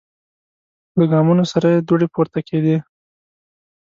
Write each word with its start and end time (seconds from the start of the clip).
له 0.97 1.05
ګامونو 1.11 1.43
سره 1.51 1.67
یې 1.73 1.79
دوړې 1.87 2.07
پورته 2.13 2.39
کیدې. 2.49 2.77